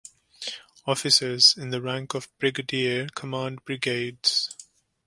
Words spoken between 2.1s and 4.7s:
of brigadier command brigades.